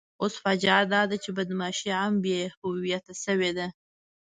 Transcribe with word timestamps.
اوس 0.21 0.33
فاجعه 0.43 0.83
داده 0.93 1.15
چې 1.23 1.29
بدماشي 1.37 1.89
هم 1.99 2.13
بې 2.23 2.39
هویته 2.63 3.13
شوې 3.23 3.51
ده. 3.57 3.67